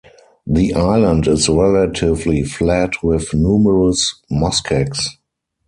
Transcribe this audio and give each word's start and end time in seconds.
The 0.47 0.73
island 0.73 1.27
is 1.27 1.47
relatively 1.47 2.41
flat 2.41 3.03
with 3.03 3.35
numerous 3.35 4.15
muskegs. 4.31 5.07